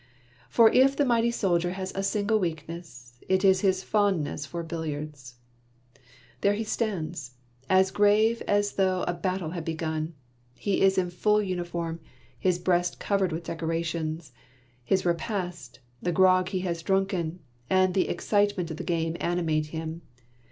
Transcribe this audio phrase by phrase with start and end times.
[0.49, 5.35] For if the mighty soldier has a single weakness, it is his fondness for billiards.
[6.41, 7.35] There he stands,
[7.69, 10.15] as grave as though a battle had begun;
[10.55, 11.99] he is in full uniform,
[12.39, 14.31] his breast covered with decorations;
[14.83, 17.37] his repast, the grog he has drunken,
[17.69, 20.01] and the excite ment of the game animate him.